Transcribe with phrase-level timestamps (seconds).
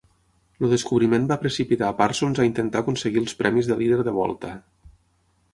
[0.67, 4.59] El descobriment va precipitar a Parsons a intentar aconseguir els premis de líder de volta.